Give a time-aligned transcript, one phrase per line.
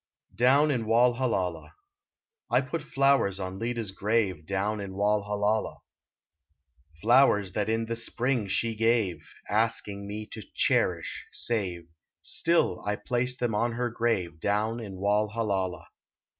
[0.33, 1.73] DOWN IN WALHALLALAH
[2.49, 5.77] I put flowers on L,eeda s grave Down in Walhallalah;
[6.99, 11.87] Flowers that in the spring she gave, Asking me to cherish, save,
[12.23, 15.85] Still I placed them on her grave Down in Walhallalah.